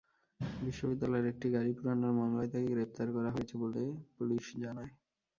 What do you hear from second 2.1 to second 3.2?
মামলায় তাঁকে গ্রেপ্তার